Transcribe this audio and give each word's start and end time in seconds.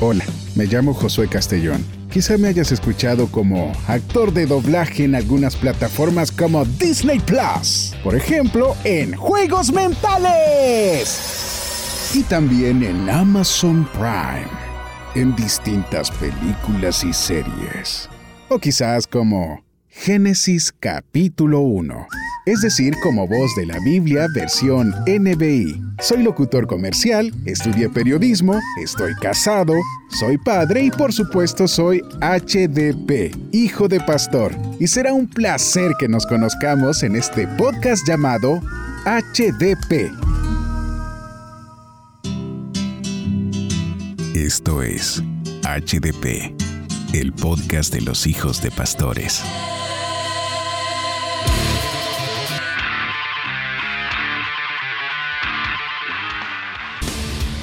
Hola, 0.00 0.24
me 0.54 0.66
llamo 0.66 0.94
Josué 0.94 1.26
Castellón. 1.26 1.84
Quizá 2.12 2.38
me 2.38 2.46
hayas 2.46 2.70
escuchado 2.70 3.26
como 3.26 3.72
actor 3.88 4.32
de 4.32 4.46
doblaje 4.46 5.02
en 5.02 5.16
algunas 5.16 5.56
plataformas 5.56 6.30
como 6.30 6.64
Disney 6.64 7.18
Plus, 7.18 7.96
por 8.04 8.14
ejemplo, 8.14 8.76
en 8.84 9.16
Juegos 9.16 9.72
Mentales. 9.72 11.10
Y 12.14 12.22
también 12.22 12.84
en 12.84 13.10
Amazon 13.10 13.88
Prime, 13.92 14.46
en 15.16 15.34
distintas 15.34 16.12
películas 16.12 17.02
y 17.02 17.12
series. 17.12 18.08
O 18.48 18.60
quizás 18.60 19.04
como 19.04 19.64
Génesis 20.00 20.72
capítulo 20.72 21.60
1 21.60 22.06
es 22.48 22.62
decir, 22.62 22.94
como 23.02 23.28
voz 23.28 23.54
de 23.56 23.66
la 23.66 23.78
Biblia 23.80 24.26
versión 24.34 24.94
NBI. 25.06 25.82
Soy 26.00 26.22
locutor 26.22 26.66
comercial, 26.66 27.30
estudié 27.44 27.90
periodismo, 27.90 28.58
estoy 28.82 29.14
casado, 29.16 29.74
soy 30.18 30.38
padre 30.38 30.84
y 30.84 30.90
por 30.90 31.12
supuesto 31.12 31.68
soy 31.68 32.00
HDP, 32.22 33.36
hijo 33.52 33.86
de 33.86 34.00
pastor. 34.00 34.54
Y 34.80 34.86
será 34.86 35.12
un 35.12 35.28
placer 35.28 35.92
que 35.98 36.08
nos 36.08 36.24
conozcamos 36.24 37.02
en 37.02 37.16
este 37.16 37.46
podcast 37.58 38.08
llamado 38.08 38.62
HDP. 39.04 40.10
Esto 44.34 44.82
es 44.82 45.22
HDP, 45.64 46.54
el 47.12 47.34
podcast 47.34 47.92
de 47.92 48.00
los 48.00 48.26
hijos 48.26 48.62
de 48.62 48.70
pastores. 48.70 49.44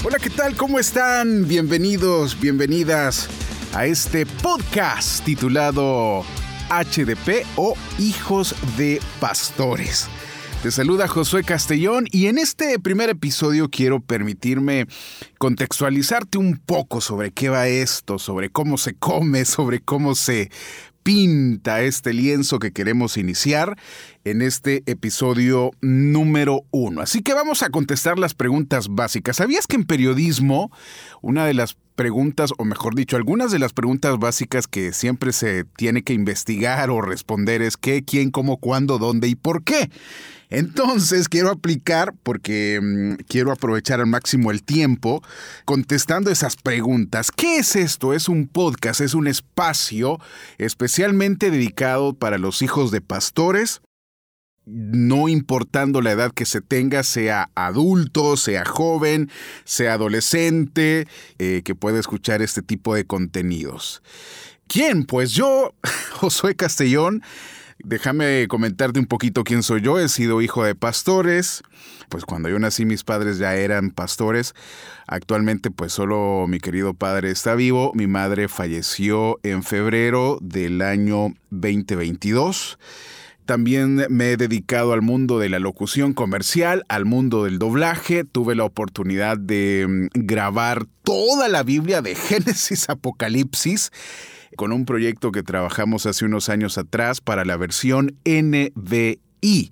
Hola, 0.08 0.20
¿qué 0.20 0.30
tal? 0.30 0.56
¿Cómo 0.56 0.78
están? 0.78 1.48
Bienvenidos, 1.48 2.40
bienvenidas 2.40 3.28
a 3.74 3.88
este 3.88 4.28
podcast 4.28 5.26
titulado 5.26 6.24
HDP 6.70 7.44
o 7.56 7.74
Hijos 7.98 8.54
de 8.78 9.02
Pastores. 9.20 10.08
Te 10.62 10.70
saluda 10.70 11.08
Josué 11.08 11.44
Castellón 11.44 12.06
y 12.12 12.28
en 12.28 12.38
este 12.38 12.78
primer 12.78 13.10
episodio 13.10 13.72
quiero 13.72 14.00
permitirme 14.00 14.86
contextualizarte 15.40 16.38
un 16.38 16.60
poco 16.60 17.02
sobre 17.02 17.32
qué 17.32 17.50
va 17.50 17.68
esto, 17.68 18.20
sobre 18.20 18.52
cómo 18.52 18.78
se 18.78 18.94
come, 18.94 19.44
sobre 19.44 19.80
cómo 19.80 20.14
se 20.14 20.52
pinta 21.06 21.84
este 21.84 22.14
lienzo 22.14 22.58
que 22.58 22.72
queremos 22.72 23.16
iniciar 23.16 23.78
en 24.24 24.42
este 24.42 24.82
episodio 24.88 25.70
número 25.80 26.64
uno. 26.72 27.02
Así 27.02 27.22
que 27.22 27.36
vamos 27.36 27.62
a 27.62 27.70
contestar 27.70 28.18
las 28.18 28.34
preguntas 28.34 28.88
básicas. 28.90 29.36
¿Sabías 29.36 29.68
que 29.68 29.76
en 29.76 29.84
periodismo 29.84 30.72
una 31.22 31.46
de 31.46 31.54
las 31.54 31.78
preguntas, 31.96 32.52
o 32.58 32.66
mejor 32.66 32.96
dicho, 32.96 33.16
algunas 33.16 33.52
de 33.52 33.60
las 33.60 33.74
preguntas 33.74 34.18
básicas 34.20 34.68
que 34.68 34.94
siempre 34.94 35.34
se 35.34 35.64
tiene 35.64 36.04
que 36.04 36.14
investigar 36.14 36.90
o 36.90 37.02
responder 37.02 37.62
es 37.62 37.78
qué, 37.78 38.04
quién, 38.04 38.30
cómo, 38.30 38.58
cuándo, 38.58 39.00
dónde 39.00 39.28
y 39.28 39.36
por 39.36 39.64
qué? 39.64 39.90
Entonces 40.50 41.28
quiero 41.28 41.50
aplicar, 41.50 42.14
porque 42.24 42.80
mm, 42.82 43.24
quiero 43.28 43.52
aprovechar 43.52 44.00
al 44.00 44.08
máximo 44.08 44.52
el 44.52 44.64
tiempo, 44.64 45.24
contestando 45.66 46.30
esas 46.30 46.56
preguntas. 46.56 47.32
¿Qué 47.32 47.58
es 47.58 47.76
esto? 47.76 48.14
Es 48.14 48.30
un 48.30 48.48
podcast, 48.48 49.02
es 49.02 49.14
un 49.14 49.28
espacio 49.28 50.20
especialmente 50.58 51.50
dedicado 51.50 52.14
para 52.14 52.38
los 52.38 52.62
hijos 52.62 52.92
de 52.92 53.02
pastores, 53.02 53.82
no 54.66 55.30
importando 55.30 56.02
la 56.02 56.12
edad 56.12 56.32
que 56.32 56.46
se 56.46 56.62
tenga, 56.62 57.04
sea 57.04 57.50
adulto, 57.56 58.38
sea 58.38 58.66
joven, 58.66 59.30
sea 59.64 59.94
adolescente, 59.94 61.08
eh, 61.40 61.62
que 61.64 61.76
pueda 61.76 62.00
escuchar 62.00 62.42
este 62.42 62.62
tipo 62.62 62.96
de 62.96 63.06
contenidos. 63.06 64.02
¿Quién? 64.68 65.06
Pues 65.06 65.32
yo, 65.32 65.74
Josué 66.14 66.56
Castellón, 66.56 67.22
Déjame 67.84 68.48
comentarte 68.48 69.00
un 69.00 69.06
poquito 69.06 69.44
quién 69.44 69.62
soy 69.62 69.82
yo. 69.82 70.00
He 70.00 70.08
sido 70.08 70.42
hijo 70.42 70.64
de 70.64 70.76
pastores. 70.76 71.62
Pues 72.10 72.24
cuando 72.26 72.50
yo 72.50 72.58
nací 72.58 72.86
mis 72.86 73.04
padres 73.04 73.38
ya 73.38 73.56
eran 73.56 73.92
pastores. 73.92 74.56
Actualmente 75.08 75.72
pues 75.72 75.92
solo 75.92 76.46
mi 76.48 76.60
querido 76.60 76.94
padre 76.94 77.32
está 77.32 77.54
vivo. 77.54 77.92
Mi 77.94 78.08
madre 78.08 78.48
falleció 78.48 79.40
en 79.44 79.62
febrero 79.62 80.40
del 80.42 80.82
año 80.82 81.34
2022. 81.50 82.80
También 83.46 84.08
me 84.10 84.32
he 84.32 84.38
dedicado 84.38 84.94
al 84.94 85.04
mundo 85.04 85.38
de 85.38 85.50
la 85.50 85.60
locución 85.60 86.14
comercial, 86.14 86.84
al 86.90 87.06
mundo 87.06 87.44
del 87.44 87.60
doblaje. 87.60 88.24
Tuve 88.24 88.56
la 88.56 88.64
oportunidad 88.64 89.38
de 89.38 89.86
mm, 89.88 90.08
grabar 90.14 90.86
toda 91.04 91.48
la 91.48 91.62
Biblia 91.62 92.02
de 92.02 92.16
Génesis 92.16 92.90
Apocalipsis 92.90 93.92
con 94.56 94.72
un 94.72 94.86
proyecto 94.86 95.32
que 95.32 95.44
trabajamos 95.44 96.06
hace 96.06 96.26
unos 96.26 96.50
años 96.50 96.78
atrás 96.78 97.22
para 97.22 97.46
la 97.46 97.58
versión 97.58 98.16
NVI. 98.26 99.70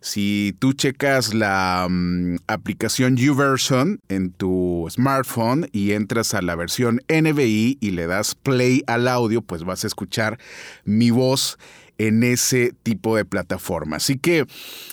Si 0.00 0.54
tú 0.58 0.74
checas 0.74 1.32
la 1.32 1.86
mm, 1.88 2.36
aplicación 2.46 3.16
YouVersion 3.16 4.00
en 4.10 4.32
tu 4.32 4.86
smartphone 4.90 5.66
y 5.72 5.92
entras 5.92 6.34
a 6.34 6.42
la 6.42 6.56
versión 6.56 7.00
NVI 7.08 7.78
y 7.80 7.90
le 7.92 8.06
das 8.06 8.34
play 8.34 8.82
al 8.86 9.08
audio, 9.08 9.40
pues 9.40 9.64
vas 9.64 9.82
a 9.84 9.86
escuchar 9.86 10.38
mi 10.84 11.10
voz 11.10 11.56
en 11.98 12.22
ese 12.22 12.72
tipo 12.82 13.16
de 13.16 13.24
plataforma. 13.24 13.96
Así 13.96 14.18
que 14.18 14.46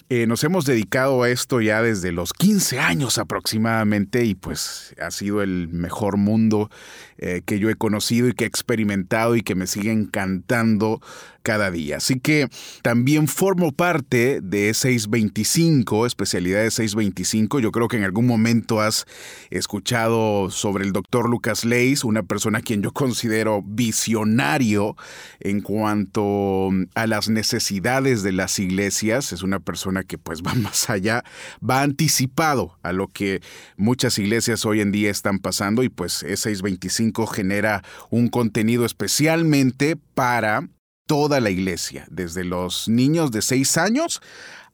eh, 0.10 0.28
nos 0.28 0.44
hemos 0.44 0.66
dedicado 0.66 1.24
a 1.24 1.30
esto 1.30 1.62
ya 1.62 1.82
desde 1.82 2.12
los 2.12 2.34
15 2.34 2.80
años 2.80 3.18
aproximadamente 3.18 4.26
y 4.26 4.36
pues 4.36 4.96
ha 5.02 5.12
sido 5.12 5.42
el 5.42 5.68
mejor 5.70 6.18
mundo 6.18 6.70
eh, 7.18 7.42
que 7.46 7.60
yo 7.60 7.70
he 7.70 7.76
conocido 7.76 8.28
y 8.28 8.34
que 8.34 8.46
he 8.46 8.48
experimentado 8.48 9.36
y 9.36 9.42
que 9.42 9.56
me 9.56 9.68
sigue 9.68 9.92
encantando 9.92 11.02
cada 11.44 11.72
día. 11.72 11.98
Así 11.98 12.20
que 12.20 12.50
también 12.82 13.28
formo 13.28 13.72
parte 13.72 14.42
de 14.42 14.74
625, 14.74 16.06
especialidad 16.06 16.64
de 16.64 16.72
625. 16.72 17.60
Yo 17.60 17.72
creo 17.72 17.88
que 17.88 17.98
en 17.98 18.04
algún 18.04 18.28
momento 18.28 18.82
has 18.82 19.06
escuchado 19.50 20.50
sobre 20.50 20.84
el 20.84 20.92
doctor 20.92 21.30
Lucas 21.30 21.66
Leis, 21.66 22.04
una 22.04 22.24
persona 22.24 22.60
a 22.60 22.62
quien 22.62 22.82
yo 22.82 22.92
considero 22.92 23.64
visionario 23.66 24.96
en 25.40 25.62
cuanto 25.62 26.70
a 26.96 27.08
las 27.08 27.30
necesidades 27.30 28.24
de 28.24 28.32
las 28.32 28.60
iglesias. 28.60 29.34
Es 29.34 29.44
una 29.44 29.60
persona 29.60 30.04
que 30.04 30.18
pues 30.18 30.42
va 30.48 30.54
más 30.54 30.90
allá, 30.90 31.24
va 31.68 31.82
anticipado 31.82 32.78
a 32.84 32.92
lo 32.92 33.08
que 33.08 33.42
muchas 33.78 34.18
iglesias 34.20 34.66
hoy 34.66 34.82
en 34.82 34.92
día 34.92 35.10
están 35.10 35.40
pasando 35.40 35.84
y 35.84 35.90
pues 35.90 36.24
E625 36.24 37.28
genera 37.28 37.84
un 38.10 38.28
contenido 38.28 38.86
especialmente 38.86 39.98
para 40.14 40.68
toda 41.08 41.40
la 41.42 41.50
iglesia, 41.50 42.06
desde 42.10 42.44
los 42.44 42.88
niños 42.88 43.32
de 43.32 43.42
6 43.42 43.78
años 43.78 44.22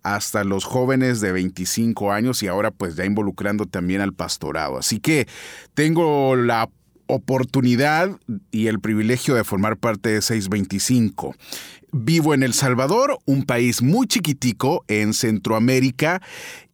hasta 0.03 0.43
los 0.43 0.63
jóvenes 0.63 1.19
de 1.19 1.31
25 1.31 2.11
años 2.11 2.41
y 2.43 2.47
ahora 2.47 2.71
pues 2.71 2.95
ya 2.95 3.05
involucrando 3.05 3.65
también 3.65 4.01
al 4.01 4.13
pastorado. 4.13 4.77
Así 4.77 4.99
que 4.99 5.27
tengo 5.73 6.35
la 6.35 6.69
oportunidad 7.07 8.17
y 8.51 8.67
el 8.67 8.79
privilegio 8.79 9.35
de 9.35 9.43
formar 9.43 9.77
parte 9.77 10.09
de 10.09 10.21
625. 10.21 11.35
Vivo 11.99 12.35
en 12.35 12.43
El 12.43 12.53
Salvador, 12.53 13.17
un 13.25 13.43
país 13.43 13.81
muy 13.81 14.05
chiquitico 14.05 14.85
en 14.87 15.13
Centroamérica. 15.13 16.21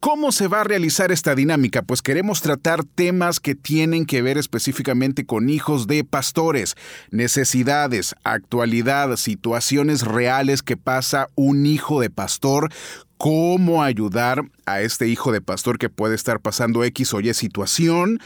¿Cómo 0.02 0.34
se 0.34 0.50
va 0.50 0.62
a 0.62 0.64
realizar 0.66 1.14
esta 1.14 1.34
dinámica? 1.34 1.82
Pues 1.82 2.02
queremos 2.02 2.42
tratar 2.42 2.84
temas 2.84 3.40
que 3.40 3.56
tienen 3.56 4.06
que 4.06 4.22
ver 4.22 4.38
específicamente 4.38 5.26
con 5.26 5.50
hijos 5.50 5.88
de 5.88 6.04
pastores, 6.04 6.76
necesidades, 7.10 8.16
actualidad, 8.26 9.16
situaciones 9.16 10.02
reales 10.02 10.62
que 10.62 10.76
pasa 10.76 11.30
un 11.36 11.66
hijo 11.66 12.02
de 12.02 12.10
pastor, 12.10 12.70
cómo 13.18 13.82
ayudar 13.82 14.44
a 14.66 14.82
este 14.82 15.08
hijo 15.08 15.32
de 15.32 15.40
pastor 15.40 15.78
que 15.78 15.90
puede 15.90 16.16
estar 16.16 16.42
pasando 16.42 16.84
X 16.84 17.14
o 17.14 17.22
Y 17.22 17.34
situación, 17.34 18.20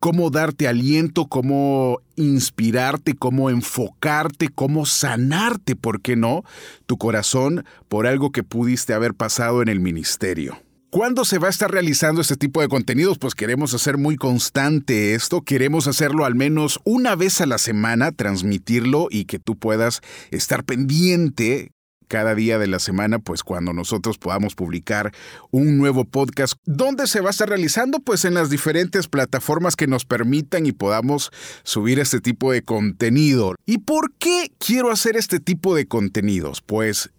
cómo 0.00 0.30
darte 0.30 0.68
aliento, 0.68 1.26
cómo 1.26 2.00
inspirarte, 2.16 3.14
cómo 3.14 3.50
enfocarte, 3.50 4.48
cómo 4.48 4.86
sanarte, 4.86 5.76
¿por 5.76 6.00
qué 6.00 6.16
no?, 6.16 6.44
tu 6.86 6.96
corazón 6.98 7.64
por 7.88 8.06
algo 8.06 8.30
que 8.30 8.42
pudiste 8.42 8.94
haber 8.94 9.14
pasado 9.14 9.62
en 9.62 9.68
el 9.68 9.80
ministerio. 9.80 10.58
¿Cuándo 10.90 11.26
se 11.26 11.38
va 11.38 11.48
a 11.48 11.50
estar 11.50 11.70
realizando 11.70 12.22
este 12.22 12.36
tipo 12.36 12.62
de 12.62 12.68
contenidos? 12.68 13.18
Pues 13.18 13.34
queremos 13.34 13.74
hacer 13.74 13.98
muy 13.98 14.16
constante 14.16 15.14
esto, 15.14 15.42
queremos 15.42 15.86
hacerlo 15.86 16.24
al 16.24 16.34
menos 16.34 16.80
una 16.84 17.14
vez 17.14 17.42
a 17.42 17.46
la 17.46 17.58
semana, 17.58 18.10
transmitirlo 18.10 19.08
y 19.10 19.26
que 19.26 19.38
tú 19.38 19.54
puedas 19.54 20.00
estar 20.30 20.64
pendiente 20.64 21.72
cada 22.08 22.34
día 22.34 22.58
de 22.58 22.66
la 22.66 22.78
semana, 22.78 23.18
pues 23.18 23.44
cuando 23.44 23.72
nosotros 23.72 24.18
podamos 24.18 24.54
publicar 24.54 25.12
un 25.50 25.78
nuevo 25.78 26.04
podcast. 26.04 26.54
¿Dónde 26.64 27.06
se 27.06 27.20
va 27.20 27.28
a 27.28 27.30
estar 27.30 27.48
realizando? 27.48 28.00
Pues 28.00 28.24
en 28.24 28.34
las 28.34 28.50
diferentes 28.50 29.06
plataformas 29.06 29.76
que 29.76 29.86
nos 29.86 30.04
permitan 30.04 30.66
y 30.66 30.72
podamos 30.72 31.30
subir 31.62 32.00
este 32.00 32.20
tipo 32.20 32.52
de 32.52 32.62
contenido. 32.62 33.54
¿Y 33.66 33.78
por 33.78 34.12
qué 34.14 34.50
quiero 34.58 34.90
hacer 34.90 35.16
este 35.16 35.38
tipo 35.40 35.74
de 35.74 35.86
contenidos? 35.86 36.62
Pues 36.62 37.10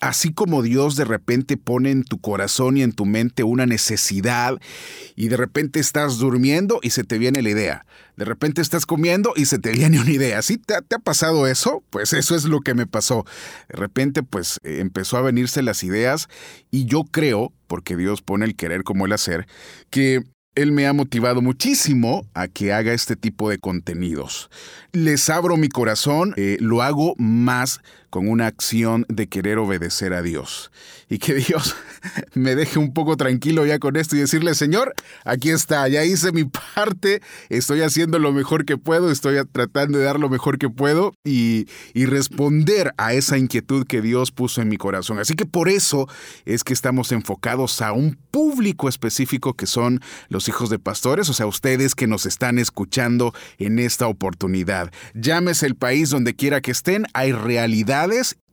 así 0.00 0.32
como 0.32 0.62
Dios 0.62 0.96
de 0.96 1.04
repente 1.04 1.56
pone 1.56 1.90
en 1.90 2.04
tu 2.04 2.18
corazón 2.20 2.76
y 2.76 2.82
en 2.82 2.92
tu 2.92 3.06
mente 3.06 3.44
una 3.44 3.66
necesidad 3.66 4.58
y 5.14 5.28
de 5.28 5.36
repente 5.36 5.78
estás 5.78 6.18
durmiendo 6.18 6.80
y 6.82 6.90
se 6.90 7.04
te 7.04 7.18
viene 7.18 7.42
la 7.42 7.50
idea. 7.50 7.86
De 8.16 8.24
repente 8.24 8.60
estás 8.60 8.86
comiendo 8.86 9.32
y 9.36 9.46
se 9.46 9.58
te 9.58 9.72
viene 9.72 10.00
una 10.00 10.10
idea. 10.10 10.42
¿Sí 10.42 10.58
te, 10.58 10.74
ha 10.74 10.98
pasado 10.98 11.46
eso? 11.46 11.82
Pues 11.90 12.12
eso 12.12 12.34
es 12.34 12.44
lo 12.44 12.60
que 12.60 12.74
me 12.74 12.86
pasó. 12.86 13.24
De 13.68 13.76
repente 13.76 14.22
pues 14.22 14.58
eh, 14.62 14.78
empezó 14.80 15.16
a 15.16 15.22
venirse 15.22 15.62
las 15.62 15.82
ideas 15.84 16.28
y 16.70 16.86
yo 16.86 17.04
creo, 17.04 17.52
porque 17.66 17.96
Dios 17.96 18.22
pone 18.22 18.46
el 18.46 18.56
querer 18.56 18.82
como 18.82 19.06
el 19.06 19.12
hacer, 19.12 19.46
que 19.90 20.24
él 20.54 20.72
me 20.72 20.86
ha 20.86 20.92
motivado 20.92 21.42
muchísimo 21.42 22.26
a 22.34 22.48
que 22.48 22.72
haga 22.72 22.92
este 22.92 23.16
tipo 23.16 23.50
de 23.50 23.58
contenidos. 23.58 24.50
Les 24.92 25.30
abro 25.30 25.56
mi 25.56 25.68
corazón, 25.68 26.34
eh, 26.36 26.56
lo 26.60 26.82
hago 26.82 27.14
más 27.16 27.80
con 28.10 28.28
una 28.28 28.48
acción 28.48 29.06
de 29.08 29.28
querer 29.28 29.58
obedecer 29.58 30.12
a 30.12 30.20
Dios. 30.20 30.72
Y 31.08 31.18
que 31.18 31.34
Dios 31.46 31.76
me 32.34 32.56
deje 32.56 32.78
un 32.78 32.92
poco 32.92 33.16
tranquilo 33.16 33.64
ya 33.64 33.78
con 33.78 33.96
esto 33.96 34.16
y 34.16 34.20
decirle, 34.20 34.54
Señor, 34.54 34.94
aquí 35.24 35.50
está, 35.50 35.86
ya 35.88 36.04
hice 36.04 36.32
mi 36.32 36.44
parte, 36.44 37.22
estoy 37.48 37.82
haciendo 37.82 38.18
lo 38.18 38.32
mejor 38.32 38.64
que 38.64 38.76
puedo, 38.76 39.10
estoy 39.10 39.36
tratando 39.52 39.98
de 39.98 40.04
dar 40.04 40.18
lo 40.18 40.28
mejor 40.28 40.58
que 40.58 40.68
puedo 40.68 41.14
y, 41.24 41.68
y 41.94 42.06
responder 42.06 42.92
a 42.96 43.14
esa 43.14 43.38
inquietud 43.38 43.86
que 43.86 44.02
Dios 44.02 44.32
puso 44.32 44.60
en 44.60 44.68
mi 44.68 44.76
corazón. 44.76 45.20
Así 45.20 45.34
que 45.34 45.46
por 45.46 45.68
eso 45.68 46.08
es 46.44 46.64
que 46.64 46.72
estamos 46.72 47.12
enfocados 47.12 47.80
a 47.80 47.92
un 47.92 48.18
público 48.32 48.88
específico 48.88 49.54
que 49.54 49.66
son 49.66 50.00
los 50.28 50.39
hijos 50.48 50.70
de 50.70 50.78
pastores, 50.78 51.28
o 51.28 51.32
sea, 51.32 51.46
ustedes 51.46 51.94
que 51.94 52.06
nos 52.06 52.26
están 52.26 52.58
escuchando 52.58 53.32
en 53.58 53.78
esta 53.78 54.06
oportunidad. 54.06 54.90
Llámese 55.14 55.66
el 55.66 55.76
país 55.76 56.10
donde 56.10 56.34
quiera 56.34 56.60
que 56.60 56.70
estén, 56.70 57.06
hay 57.14 57.32
realidad 57.32 57.90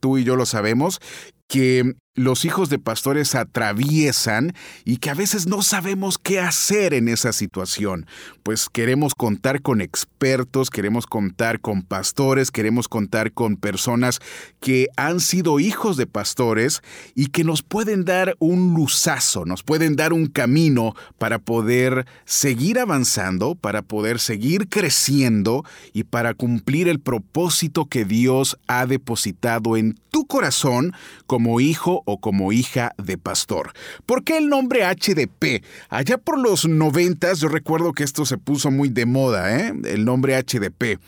tú 0.00 0.18
y 0.18 0.24
yo 0.24 0.36
lo 0.36 0.46
sabemos, 0.46 1.00
que 1.48 1.94
los 2.18 2.44
hijos 2.44 2.68
de 2.68 2.78
pastores 2.78 3.34
atraviesan 3.34 4.52
y 4.84 4.98
que 4.98 5.10
a 5.10 5.14
veces 5.14 5.46
no 5.46 5.62
sabemos 5.62 6.18
qué 6.18 6.40
hacer 6.40 6.92
en 6.94 7.08
esa 7.08 7.32
situación. 7.32 8.06
Pues 8.42 8.68
queremos 8.68 9.14
contar 9.14 9.62
con 9.62 9.80
expertos, 9.80 10.70
queremos 10.70 11.06
contar 11.06 11.60
con 11.60 11.82
pastores, 11.82 12.50
queremos 12.50 12.88
contar 12.88 13.32
con 13.32 13.56
personas 13.56 14.20
que 14.60 14.88
han 14.96 15.20
sido 15.20 15.60
hijos 15.60 15.96
de 15.96 16.06
pastores 16.06 16.82
y 17.14 17.26
que 17.26 17.44
nos 17.44 17.62
pueden 17.62 18.04
dar 18.04 18.34
un 18.38 18.74
luzazo, 18.74 19.44
nos 19.44 19.62
pueden 19.62 19.96
dar 19.96 20.12
un 20.12 20.26
camino 20.26 20.94
para 21.18 21.38
poder 21.38 22.06
seguir 22.24 22.78
avanzando, 22.78 23.54
para 23.54 23.82
poder 23.82 24.18
seguir 24.18 24.68
creciendo 24.68 25.64
y 25.92 26.04
para 26.04 26.34
cumplir 26.34 26.88
el 26.88 27.00
propósito 27.00 27.86
que 27.86 28.04
Dios 28.04 28.58
ha 28.66 28.86
depositado 28.86 29.76
en 29.76 29.98
tu 30.18 30.26
corazón 30.26 30.94
como 31.28 31.60
hijo 31.60 32.02
o 32.04 32.18
como 32.18 32.50
hija 32.50 32.92
de 32.98 33.18
pastor. 33.18 33.72
¿Por 34.04 34.24
qué 34.24 34.38
el 34.38 34.48
nombre 34.48 34.82
HDP? 34.84 35.64
Allá 35.90 36.18
por 36.18 36.40
los 36.40 36.66
noventas 36.66 37.38
yo 37.38 37.46
recuerdo 37.46 37.92
que 37.92 38.02
esto 38.02 38.26
se 38.26 38.36
puso 38.36 38.72
muy 38.72 38.88
de 38.88 39.06
moda, 39.06 39.56
¿eh? 39.56 39.72
El 39.84 40.04
nombre 40.04 40.36
HDP. 40.36 40.98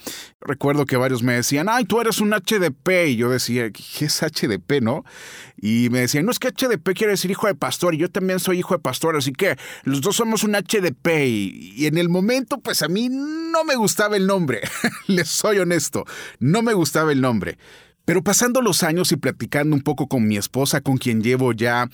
Recuerdo 0.40 0.86
que 0.86 0.96
varios 0.96 1.24
me 1.24 1.32
decían, 1.32 1.68
ay, 1.68 1.86
tú 1.86 2.00
eres 2.00 2.20
un 2.20 2.30
HDP. 2.30 3.08
Y 3.08 3.16
yo 3.16 3.30
decía, 3.30 3.68
¿qué 3.72 4.04
es 4.04 4.22
HDP, 4.22 4.80
no? 4.80 5.04
Y 5.60 5.88
me 5.90 5.98
decían, 5.98 6.24
no 6.24 6.30
es 6.30 6.38
que 6.38 6.52
HDP 6.52 6.94
quiere 6.94 7.14
decir 7.14 7.32
hijo 7.32 7.48
de 7.48 7.56
pastor 7.56 7.96
y 7.96 7.98
yo 7.98 8.08
también 8.10 8.38
soy 8.38 8.60
hijo 8.60 8.74
de 8.74 8.80
pastor, 8.80 9.16
así 9.16 9.32
que 9.32 9.56
los 9.82 10.02
dos 10.02 10.14
somos 10.14 10.44
un 10.44 10.52
HDP. 10.52 11.08
Y, 11.26 11.72
y 11.76 11.86
en 11.86 11.98
el 11.98 12.08
momento, 12.08 12.58
pues 12.58 12.82
a 12.82 12.88
mí 12.88 13.08
no 13.10 13.64
me 13.64 13.74
gustaba 13.74 14.16
el 14.16 14.28
nombre. 14.28 14.60
Les 15.08 15.28
soy 15.28 15.58
honesto, 15.58 16.04
no 16.38 16.62
me 16.62 16.74
gustaba 16.74 17.10
el 17.10 17.20
nombre. 17.20 17.58
Pero 18.10 18.24
pasando 18.24 18.60
los 18.60 18.82
años 18.82 19.12
y 19.12 19.16
platicando 19.16 19.76
un 19.76 19.82
poco 19.82 20.08
con 20.08 20.26
mi 20.26 20.36
esposa, 20.36 20.80
con 20.80 20.96
quien 20.96 21.22
llevo 21.22 21.52
ya 21.52 21.88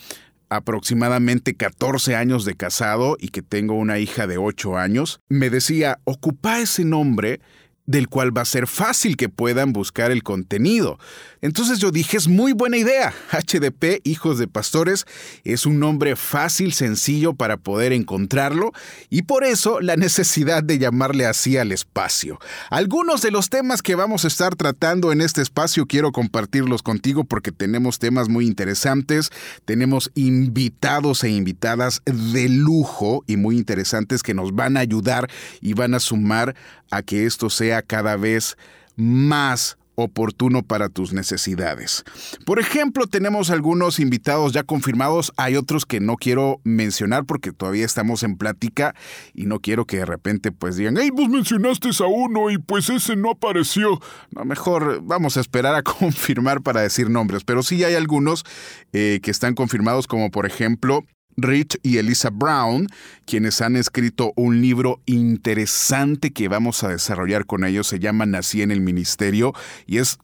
aproximadamente 0.48 1.56
14 1.56 2.16
años 2.16 2.46
de 2.46 2.54
casado 2.54 3.18
y 3.20 3.28
que 3.28 3.42
tengo 3.42 3.74
una 3.74 3.98
hija 3.98 4.26
de 4.26 4.38
8 4.38 4.78
años, 4.78 5.20
me 5.28 5.50
decía, 5.50 6.00
ocupa 6.04 6.58
ese 6.58 6.86
nombre 6.86 7.42
del 7.86 8.08
cual 8.08 8.36
va 8.36 8.42
a 8.42 8.46
ser 8.46 8.66
fácil 8.66 9.16
que 9.16 9.28
puedan 9.28 9.72
buscar 9.72 10.10
el 10.10 10.22
contenido. 10.22 10.98
Entonces 11.40 11.78
yo 11.78 11.90
dije, 11.90 12.16
es 12.16 12.28
muy 12.28 12.52
buena 12.52 12.76
idea. 12.76 13.14
HDP, 13.30 14.00
Hijos 14.04 14.38
de 14.38 14.48
Pastores, 14.48 15.06
es 15.44 15.64
un 15.64 15.78
nombre 15.78 16.16
fácil, 16.16 16.72
sencillo 16.72 17.34
para 17.34 17.56
poder 17.56 17.92
encontrarlo 17.92 18.72
y 19.10 19.22
por 19.22 19.44
eso 19.44 19.80
la 19.80 19.96
necesidad 19.96 20.64
de 20.64 20.78
llamarle 20.78 21.26
así 21.26 21.56
al 21.56 21.72
espacio. 21.72 22.40
Algunos 22.70 23.22
de 23.22 23.30
los 23.30 23.48
temas 23.48 23.82
que 23.82 23.94
vamos 23.94 24.24
a 24.24 24.28
estar 24.28 24.56
tratando 24.56 25.12
en 25.12 25.20
este 25.20 25.42
espacio 25.42 25.86
quiero 25.86 26.10
compartirlos 26.10 26.82
contigo 26.82 27.24
porque 27.24 27.52
tenemos 27.52 27.98
temas 27.98 28.28
muy 28.28 28.46
interesantes, 28.46 29.30
tenemos 29.64 30.10
invitados 30.14 31.22
e 31.22 31.30
invitadas 31.30 32.02
de 32.04 32.48
lujo 32.48 33.22
y 33.26 33.36
muy 33.36 33.56
interesantes 33.56 34.22
que 34.22 34.34
nos 34.34 34.54
van 34.54 34.76
a 34.76 34.80
ayudar 34.80 35.30
y 35.60 35.74
van 35.74 35.94
a 35.94 36.00
sumar 36.00 36.56
a 36.90 37.02
que 37.02 37.26
esto 37.26 37.50
sea 37.50 37.75
cada 37.82 38.17
vez 38.17 38.56
más 38.96 39.76
oportuno 39.96 40.62
para 40.62 40.88
tus 40.88 41.12
necesidades. 41.12 42.05
Por 42.44 42.61
ejemplo, 42.61 43.06
tenemos 43.06 43.50
algunos 43.50 43.99
invitados 43.99 44.52
ya 44.52 44.62
confirmados, 44.62 45.32
hay 45.37 45.56
otros 45.56 45.87
que 45.87 46.00
no 46.00 46.17
quiero 46.17 46.61
mencionar 46.64 47.25
porque 47.25 47.52
todavía 47.52 47.84
estamos 47.84 48.23
en 48.23 48.37
plática 48.37 48.94
y 49.34 49.46
no 49.46 49.61
quiero 49.61 49.87
que 49.87 49.99
de 49.99 50.06
repente 50.06 50.52
pues 50.52 50.76
digan, 50.76 50.96
hey, 51.00 51.11
vos 51.12 51.28
mencionaste 51.28 51.88
a 51.99 52.06
uno 52.06 52.50
y 52.50 52.58
pues 52.58 52.90
ese 52.90 53.17
no 53.17 53.31
apareció. 53.31 54.00
No, 54.31 54.44
mejor 54.44 55.00
vamos 55.02 55.37
a 55.38 55.40
esperar 55.40 55.75
a 55.75 55.82
confirmar 55.82 56.62
para 56.62 56.82
decir 56.82 57.11
nombres, 57.11 57.43
pero 57.44 57.62
sí 57.62 57.82
hay 57.82 57.94
algunos 57.94 58.44
eh, 58.93 59.20
que 59.22 59.31
están 59.31 59.55
confirmados 59.55 60.06
como 60.06 60.31
por 60.31 60.46
ejemplo 60.46 61.05
Rich 61.36 61.78
y 61.82 61.98
Elisa 61.98 62.30
Brown, 62.30 62.88
quienes 63.24 63.60
han 63.60 63.76
escrito 63.76 64.32
un 64.36 64.60
libro 64.60 65.00
interesante 65.06 66.32
que 66.32 66.48
vamos 66.48 66.82
a 66.84 66.88
desarrollar 66.88 67.46
con 67.46 67.64
ellos. 67.64 67.86
Se 67.86 67.98
llama 67.98 68.26
Nací 68.26 68.62
en 68.62 68.70
el 68.70 68.80
Ministerio 68.80 69.52
y 69.86 69.98
es 69.98 70.18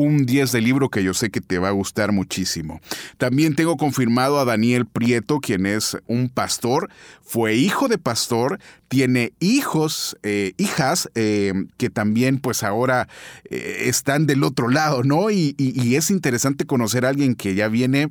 un 0.00 0.24
10 0.24 0.52
de 0.52 0.60
libro 0.62 0.88
que 0.88 1.04
yo 1.04 1.12
sé 1.12 1.30
que 1.30 1.42
te 1.42 1.58
va 1.58 1.68
a 1.68 1.72
gustar 1.72 2.10
muchísimo. 2.10 2.80
También 3.18 3.54
tengo 3.54 3.76
confirmado 3.76 4.40
a 4.40 4.46
Daniel 4.46 4.86
Prieto, 4.86 5.40
quien 5.40 5.66
es 5.66 5.98
un 6.06 6.30
pastor, 6.30 6.88
fue 7.22 7.54
hijo 7.56 7.86
de 7.86 7.98
pastor, 7.98 8.58
tiene 8.88 9.34
hijos, 9.40 10.16
eh, 10.22 10.54
hijas, 10.56 11.10
eh, 11.16 11.52
que 11.76 11.90
también 11.90 12.38
pues 12.38 12.62
ahora 12.62 13.08
eh, 13.50 13.82
están 13.86 14.26
del 14.26 14.42
otro 14.42 14.68
lado, 14.68 15.02
¿no? 15.02 15.30
y 15.30 15.54
es 15.94 16.10
interesante 16.10 16.64
conocer 16.64 17.04
a 17.04 17.10
alguien 17.10 17.34
que 17.34 17.54
ya 17.54 17.68
viene 17.68 18.10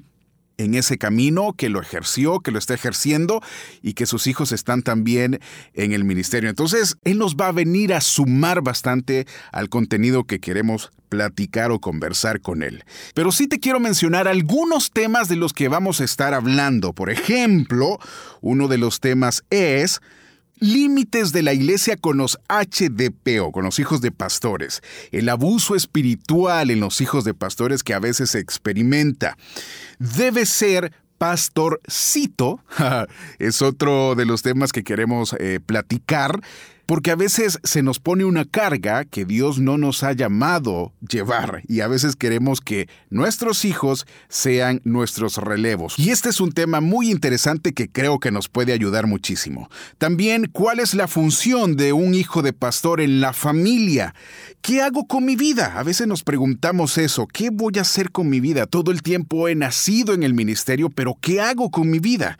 en 0.59 0.75
ese 0.75 0.97
camino, 0.97 1.53
que 1.53 1.69
lo 1.69 1.81
ejerció, 1.81 2.41
que 2.41 2.51
lo 2.51 2.59
está 2.59 2.73
ejerciendo 2.73 3.41
y 3.81 3.93
que 3.93 4.05
sus 4.05 4.27
hijos 4.27 4.51
están 4.51 4.83
también 4.83 5.39
en 5.73 5.93
el 5.93 6.03
ministerio. 6.03 6.49
Entonces, 6.49 6.97
Él 7.03 7.17
nos 7.17 7.35
va 7.35 7.47
a 7.47 7.53
venir 7.53 7.93
a 7.93 8.01
sumar 8.01 8.61
bastante 8.61 9.25
al 9.51 9.69
contenido 9.69 10.25
que 10.25 10.39
queremos 10.39 10.91
platicar 11.07 11.71
o 11.71 11.79
conversar 11.79 12.41
con 12.41 12.61
Él. 12.61 12.83
Pero 13.15 13.31
sí 13.31 13.47
te 13.47 13.59
quiero 13.59 13.79
mencionar 13.79 14.27
algunos 14.27 14.91
temas 14.91 15.27
de 15.29 15.37
los 15.37 15.53
que 15.53 15.69
vamos 15.69 16.01
a 16.01 16.03
estar 16.03 16.33
hablando. 16.33 16.93
Por 16.93 17.09
ejemplo, 17.09 17.97
uno 18.41 18.67
de 18.67 18.77
los 18.77 18.99
temas 18.99 19.43
es 19.49 20.01
Límites 20.59 21.31
de 21.31 21.43
la 21.43 21.53
iglesia 21.53 21.95
con 21.95 22.17
los 22.17 22.39
HDP 22.49 23.41
o 23.41 23.51
con 23.51 23.63
los 23.63 23.79
hijos 23.79 24.01
de 24.01 24.11
pastores. 24.11 24.81
El 25.11 25.29
abuso 25.29 25.75
espiritual 25.75 26.69
en 26.69 26.79
los 26.79 27.01
hijos 27.01 27.23
de 27.23 27.33
pastores 27.33 27.83
que 27.83 27.93
a 27.93 27.99
veces 27.99 28.31
se 28.31 28.39
experimenta. 28.39 29.37
Debe 29.99 30.45
ser 30.45 30.91
pastorcito. 31.17 32.63
es 33.39 33.61
otro 33.61 34.15
de 34.15 34.25
los 34.25 34.41
temas 34.41 34.71
que 34.71 34.83
queremos 34.83 35.35
eh, 35.39 35.59
platicar 35.65 36.41
porque 36.89 37.11
a 37.11 37.15
veces 37.15 37.59
se 37.63 37.83
nos 37.83 37.99
pone 37.99 38.25
una 38.25 38.45
carga 38.45 39.05
que 39.05 39.23
Dios 39.23 39.59
no 39.59 39.77
nos 39.77 40.01
ha 40.01 40.13
llamado 40.13 40.91
llevar 41.07 41.61
y 41.67 41.81
a 41.81 41.87
veces 41.87 42.15
queremos 42.15 42.61
que 42.61 42.89
nuestros 43.11 43.63
hijos 43.63 44.07
sean 44.27 44.81
nuestros 44.85 45.37
relevos. 45.37 45.93
Y 45.99 46.09
este 46.09 46.29
es 46.29 46.41
un 46.41 46.51
tema 46.51 46.81
muy 46.81 47.11
interesante 47.11 47.73
que 47.73 47.91
creo 47.91 48.19
que 48.19 48.31
nos 48.31 48.49
puede 48.49 48.73
ayudar 48.73 49.05
muchísimo. 49.05 49.69
También, 49.99 50.49
¿cuál 50.51 50.79
es 50.79 50.95
la 50.95 51.07
función 51.07 51.75
de 51.75 51.93
un 51.93 52.15
hijo 52.15 52.41
de 52.41 52.53
pastor 52.53 53.01
en 53.01 53.21
la 53.21 53.33
familia? 53.33 54.15
¿Qué 54.63 54.81
hago 54.81 55.05
con 55.05 55.25
mi 55.25 55.35
vida? 55.35 55.77
A 55.77 55.83
veces 55.83 56.07
nos 56.07 56.23
preguntamos 56.23 56.97
eso, 56.97 57.27
¿qué 57.27 57.51
voy 57.51 57.73
a 57.77 57.81
hacer 57.81 58.09
con 58.09 58.29
mi 58.29 58.39
vida? 58.39 58.65
Todo 58.65 58.89
el 58.89 59.03
tiempo 59.03 59.47
he 59.47 59.53
nacido 59.53 60.15
en 60.15 60.23
el 60.23 60.33
ministerio, 60.33 60.89
pero 60.89 61.15
¿qué 61.21 61.39
hago 61.39 61.69
con 61.69 61.87
mi 61.91 61.99
vida? 61.99 62.39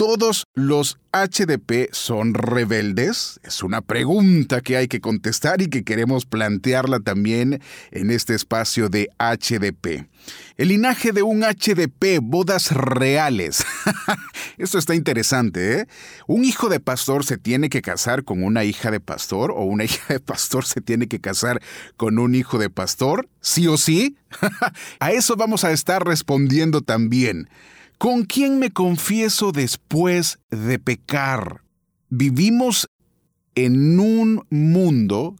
¿Todos 0.00 0.46
los 0.54 0.98
HDP 1.12 1.92
son 1.92 2.32
rebeldes? 2.32 3.38
Es 3.42 3.62
una 3.62 3.82
pregunta 3.82 4.62
que 4.62 4.78
hay 4.78 4.88
que 4.88 5.02
contestar 5.02 5.60
y 5.60 5.68
que 5.68 5.84
queremos 5.84 6.24
plantearla 6.24 7.00
también 7.00 7.60
en 7.90 8.10
este 8.10 8.34
espacio 8.34 8.88
de 8.88 9.10
HDP. 9.18 10.08
El 10.56 10.68
linaje 10.68 11.12
de 11.12 11.22
un 11.22 11.42
HDP, 11.42 12.18
bodas 12.22 12.72
reales. 12.72 13.62
Esto 14.56 14.78
está 14.78 14.94
interesante, 14.94 15.80
¿eh? 15.80 15.86
¿Un 16.26 16.46
hijo 16.46 16.70
de 16.70 16.80
pastor 16.80 17.26
se 17.26 17.36
tiene 17.36 17.68
que 17.68 17.82
casar 17.82 18.24
con 18.24 18.42
una 18.42 18.64
hija 18.64 18.90
de 18.90 19.00
pastor 19.00 19.50
o 19.50 19.64
una 19.64 19.84
hija 19.84 20.14
de 20.14 20.20
pastor 20.20 20.64
se 20.64 20.80
tiene 20.80 21.08
que 21.08 21.20
casar 21.20 21.60
con 21.98 22.18
un 22.18 22.34
hijo 22.34 22.56
de 22.58 22.70
pastor? 22.70 23.28
¿Sí 23.42 23.68
o 23.68 23.76
sí? 23.76 24.16
a 24.98 25.12
eso 25.12 25.36
vamos 25.36 25.64
a 25.64 25.72
estar 25.72 26.06
respondiendo 26.06 26.80
también. 26.80 27.50
¿Con 28.00 28.24
quién 28.24 28.58
me 28.58 28.70
confieso 28.70 29.52
después 29.52 30.38
de 30.48 30.78
pecar? 30.78 31.60
Vivimos 32.08 32.88
en 33.54 34.00
un 34.00 34.46
mundo 34.48 35.36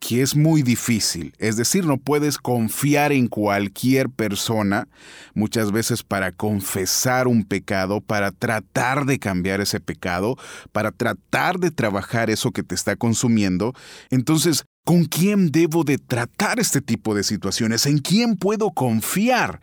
que 0.00 0.20
es 0.20 0.34
muy 0.34 0.64
difícil. 0.64 1.32
Es 1.38 1.56
decir, 1.56 1.86
no 1.86 1.96
puedes 1.96 2.38
confiar 2.38 3.12
en 3.12 3.28
cualquier 3.28 4.10
persona 4.10 4.88
muchas 5.32 5.70
veces 5.70 6.02
para 6.02 6.32
confesar 6.32 7.28
un 7.28 7.44
pecado, 7.44 8.00
para 8.00 8.32
tratar 8.32 9.06
de 9.06 9.20
cambiar 9.20 9.60
ese 9.60 9.78
pecado, 9.78 10.36
para 10.72 10.90
tratar 10.90 11.60
de 11.60 11.70
trabajar 11.70 12.30
eso 12.30 12.50
que 12.50 12.64
te 12.64 12.74
está 12.74 12.96
consumiendo. 12.96 13.74
Entonces, 14.10 14.64
¿con 14.84 15.04
quién 15.04 15.52
debo 15.52 15.84
de 15.84 15.98
tratar 15.98 16.58
este 16.58 16.80
tipo 16.80 17.14
de 17.14 17.22
situaciones? 17.22 17.86
¿En 17.86 17.98
quién 17.98 18.34
puedo 18.34 18.72
confiar? 18.72 19.60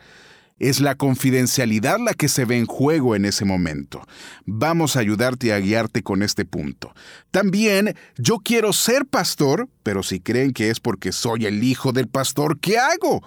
Es 0.60 0.80
la 0.80 0.96
confidencialidad 0.96 2.00
la 2.00 2.14
que 2.14 2.28
se 2.28 2.46
ve 2.46 2.58
en 2.58 2.66
juego 2.66 3.16
en 3.16 3.26
ese 3.26 3.46
momento. 3.46 4.02
Vamos 4.46 4.96
a 4.96 5.02
ayudarte 5.02 5.54
a 5.54 5.60
guiarte 5.60 6.02
con 6.02 6.24
este 6.24 6.46
punto. 6.46 6.94
También, 7.30 7.96
yo 8.18 8.38
quiero 8.40 8.74
ser 8.74 9.06
pastor, 9.06 9.70
pero 9.84 10.02
si 10.02 10.20
creen 10.20 10.54
que 10.54 10.70
es 10.70 10.80
porque 10.80 11.12
soy 11.12 11.46
el 11.46 11.64
hijo 11.64 11.92
del 11.92 12.08
pastor, 12.08 12.60
¿qué 12.60 12.80
hago? 12.80 13.22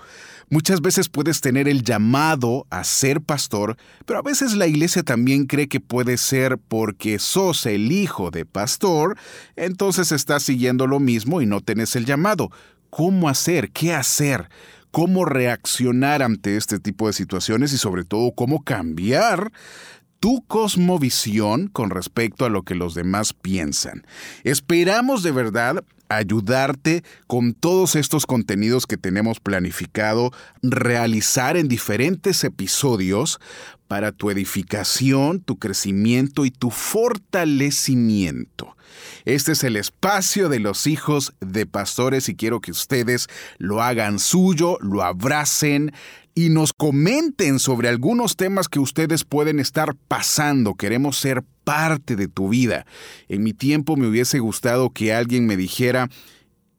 Muchas 0.49 0.80
veces 0.80 1.08
puedes 1.08 1.40
tener 1.40 1.68
el 1.68 1.84
llamado 1.84 2.66
a 2.70 2.82
ser 2.82 3.20
pastor, 3.20 3.76
pero 4.04 4.18
a 4.18 4.22
veces 4.22 4.54
la 4.54 4.66
iglesia 4.66 5.04
también 5.04 5.46
cree 5.46 5.68
que 5.68 5.78
puede 5.78 6.16
ser 6.16 6.58
porque 6.58 7.20
sos 7.20 7.66
el 7.66 7.92
hijo 7.92 8.32
de 8.32 8.44
pastor, 8.44 9.16
entonces 9.54 10.10
estás 10.10 10.42
siguiendo 10.42 10.88
lo 10.88 10.99
mismo 10.99 11.40
y 11.40 11.46
no 11.46 11.60
tenés 11.60 11.94
el 11.94 12.04
llamado. 12.04 12.50
¿Cómo 12.90 13.28
hacer? 13.28 13.70
¿Qué 13.70 13.94
hacer? 13.94 14.49
Cómo 14.90 15.25
reaccionar 15.25 16.23
ante 16.23 16.56
este 16.56 16.78
tipo 16.78 17.06
de 17.06 17.12
situaciones 17.12 17.73
y 17.73 17.78
sobre 17.78 18.04
todo 18.04 18.32
cómo 18.32 18.62
cambiar 18.64 19.52
tu 20.20 20.44
cosmovisión 20.47 21.68
con 21.68 21.90
respecto 21.90 22.44
a 22.44 22.50
lo 22.50 22.62
que 22.62 22.75
los 22.75 22.94
demás 22.94 23.32
piensan. 23.32 24.06
Esperamos 24.44 25.23
de 25.23 25.32
verdad 25.32 25.85
ayudarte 26.11 27.02
con 27.26 27.55
todos 27.55 27.97
estos 27.97 28.26
contenidos 28.26 28.87
que 28.87 28.99
tenemos 28.99 29.40
planificado 29.40 30.33
realizar 30.62 31.57
en 31.57 31.69
diferentes 31.69 32.45
episodios 32.45 33.40
para 33.88 34.12
tu 34.12 34.31
edificación, 34.31 35.40
tu 35.40 35.59
crecimiento 35.59 36.45
y 36.45 36.50
tu 36.50 36.71
fortalecimiento. 36.71 38.76
Este 39.25 39.52
es 39.52 39.64
el 39.64 39.76
espacio 39.76 40.49
de 40.49 40.61
los 40.61 40.87
hijos 40.87 41.35
de 41.40 41.67
pastores 41.67 42.29
y 42.29 42.35
quiero 42.35 42.61
que 42.61 42.71
ustedes 42.71 43.29
lo 43.59 43.83
hagan 43.83 44.19
suyo, 44.19 44.79
lo 44.81 45.02
abracen 45.02 45.93
y 46.34 46.49
nos 46.49 46.72
comenten 46.72 47.58
sobre 47.58 47.88
algunos 47.88 48.37
temas 48.37 48.68
que 48.68 48.78
ustedes 48.78 49.25
pueden 49.25 49.60
estar 49.60 49.94
pasando. 50.08 50.75
Queremos 50.75 51.16
ser 51.16 51.42
parte 51.64 52.16
de 52.16 52.28
tu 52.28 52.49
vida. 52.49 52.87
En 53.28 53.42
mi 53.42 53.52
tiempo 53.52 53.96
me 53.96 54.06
hubiese 54.06 54.38
gustado 54.38 54.90
que 54.90 55.12
alguien 55.12 55.46
me 55.46 55.56
dijera, 55.56 56.08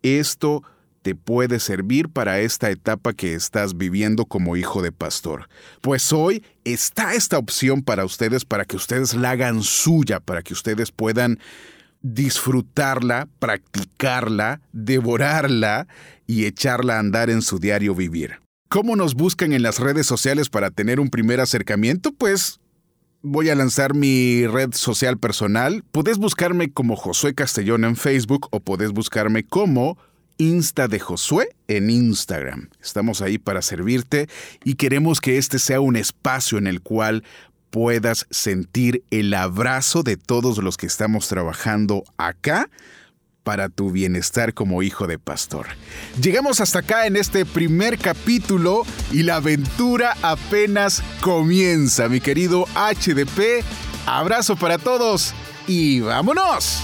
esto 0.02 0.64
te 1.02 1.16
puede 1.16 1.60
servir 1.60 2.10
para 2.10 2.40
esta 2.40 2.70
etapa 2.70 3.14
que 3.14 3.34
estás 3.34 3.78
viviendo 3.78 4.26
como 4.26 4.56
hijo 4.56 4.82
de 4.82 4.92
pastor. 4.92 5.50
Pues 5.82 6.14
hoy 6.14 6.44
está 6.64 7.14
esta 7.14 7.38
opción 7.38 7.82
para 7.82 8.06
ustedes, 8.06 8.46
para 8.46 8.66
que 8.66 8.76
ustedes 8.76 9.14
la 9.16 9.32
hagan 9.32 9.64
suya, 9.64 10.20
para 10.20 10.44
que 10.44 10.54
ustedes 10.54 10.92
puedan 10.92 11.40
disfrutarla, 12.02 13.28
practicarla, 13.40 14.62
devorarla 14.72 15.88
y 16.28 16.46
echarla 16.46 16.96
a 16.96 17.00
andar 17.00 17.30
en 17.30 17.42
su 17.42 17.60
diario 17.60 17.96
vivir. 17.96 18.41
¿Cómo 18.72 18.96
nos 18.96 19.16
buscan 19.16 19.52
en 19.52 19.64
las 19.64 19.80
redes 19.80 20.08
sociales 20.08 20.48
para 20.48 20.72
tener 20.72 21.02
un 21.02 21.10
primer 21.10 21.42
acercamiento? 21.42 22.14
Pues 22.14 22.62
voy 23.22 23.50
a 23.50 23.56
lanzar 23.56 23.94
mi 23.94 24.48
red 24.48 24.70
social 24.72 25.18
personal. 25.18 25.84
Puedes 25.92 26.18
buscarme 26.18 26.72
como 26.72 26.96
Josué 26.96 27.36
Castellón 27.36 27.84
en 27.84 27.98
Facebook 27.98 28.48
o 28.50 28.62
puedes 28.62 28.94
buscarme 28.94 29.44
como 29.44 29.98
Insta 30.38 30.88
de 30.88 31.02
Josué 31.02 31.50
en 31.68 31.90
Instagram. 31.90 32.70
Estamos 32.82 33.22
ahí 33.22 33.38
para 33.38 33.62
servirte 33.62 34.30
y 34.64 34.76
queremos 34.76 35.20
que 35.20 35.38
este 35.38 35.60
sea 35.60 35.82
un 35.82 35.98
espacio 35.98 36.58
en 36.58 36.66
el 36.66 36.80
cual 36.80 37.26
puedas 37.72 38.26
sentir 38.30 39.04
el 39.12 39.34
abrazo 39.34 40.02
de 40.02 40.16
todos 40.16 40.60
los 40.60 40.78
que 40.78 40.88
estamos 40.88 41.28
trabajando 41.28 42.06
acá 42.16 42.70
para 43.44 43.70
tu 43.70 43.92
bienestar 43.92 44.54
como 44.54 44.84
hijo 44.84 45.08
de 45.08 45.20
pastor. 45.20 45.68
Llegamos 46.22 46.60
hasta 46.62 46.80
acá 46.80 47.08
en 47.08 47.16
este 47.16 47.46
primer 47.46 47.98
capítulo 47.98 48.84
y 49.12 49.24
la 49.24 49.38
aventura 49.38 50.16
apenas 50.22 51.04
comienza, 51.22 52.08
mi 52.10 52.20
querido 52.20 52.66
HDP. 52.76 53.64
Abrazo 54.06 54.56
para 54.56 54.78
todos 54.78 55.34
y 55.68 56.02
vámonos. 56.02 56.84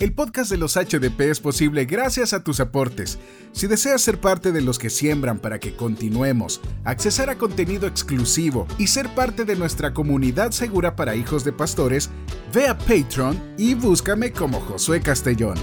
El 0.00 0.12
podcast 0.12 0.50
de 0.50 0.58
los 0.58 0.74
HDP 0.74 1.20
es 1.20 1.38
posible 1.38 1.84
gracias 1.84 2.32
a 2.32 2.42
tus 2.42 2.58
aportes. 2.58 3.18
Si 3.52 3.68
deseas 3.68 4.02
ser 4.02 4.20
parte 4.20 4.50
de 4.50 4.60
los 4.60 4.80
que 4.80 4.90
siembran 4.90 5.38
para 5.38 5.60
que 5.60 5.76
continuemos, 5.76 6.60
accesar 6.84 7.30
a 7.30 7.38
contenido 7.38 7.86
exclusivo 7.86 8.66
y 8.76 8.88
ser 8.88 9.14
parte 9.14 9.44
de 9.44 9.54
nuestra 9.54 9.94
comunidad 9.94 10.50
segura 10.50 10.96
para 10.96 11.14
hijos 11.14 11.44
de 11.44 11.52
pastores, 11.52 12.10
ve 12.52 12.66
a 12.66 12.76
Patreon 12.76 13.40
y 13.56 13.74
búscame 13.74 14.32
como 14.32 14.60
Josué 14.60 15.00
Castellón. 15.00 15.58